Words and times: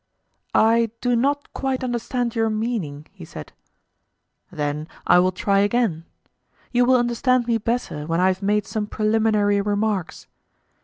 I 0.55 0.89
do 0.99 1.15
not 1.15 1.53
quite 1.53 1.83
understand 1.83 2.33
your 2.33 2.49
meaning, 2.49 3.05
he 3.11 3.23
said. 3.23 3.53
Then 4.51 4.87
I 5.05 5.19
will 5.19 5.31
try 5.31 5.59
again; 5.59 6.05
you 6.71 6.85
will 6.85 6.95
understand 6.97 7.45
me 7.45 7.59
better 7.59 8.07
when 8.07 8.19
I 8.19 8.25
have 8.29 8.41
made 8.41 8.65
some 8.65 8.87
preliminary 8.87 9.61
remarks. 9.61 10.25